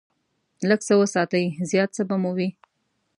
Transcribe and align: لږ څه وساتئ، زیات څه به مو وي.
لږ 0.69 0.79
څه 0.87 0.93
وساتئ، 1.01 1.45
زیات 1.69 1.89
څه 1.97 2.01
به 2.07 2.15
مو 2.21 2.31
وي. 2.37 2.49